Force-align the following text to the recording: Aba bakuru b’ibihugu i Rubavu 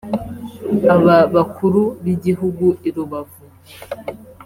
Aba 0.93 1.17
bakuru 1.35 1.81
b’ibihugu 2.03 2.65
i 2.87 2.89
Rubavu 2.95 3.41